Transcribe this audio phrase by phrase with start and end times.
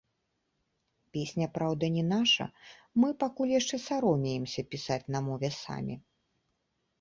[1.17, 2.47] Песня, праўда, не наша,
[3.03, 5.95] мы пакуль яшчэ саромеемся пісаць на мове самі.